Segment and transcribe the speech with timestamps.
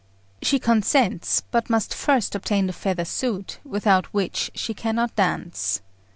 [0.41, 5.79] She consents, but must first obtain the feather suit, without which she cannot dance.